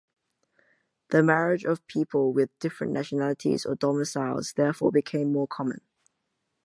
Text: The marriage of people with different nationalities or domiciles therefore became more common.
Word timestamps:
The 1.09 1.21
marriage 1.21 1.63
of 1.63 1.85
people 1.85 2.33
with 2.33 2.49
different 2.57 2.91
nationalities 2.91 3.67
or 3.67 3.75
domiciles 3.75 4.53
therefore 4.53 4.91
became 4.91 5.31
more 5.31 5.45
common. 5.47 5.81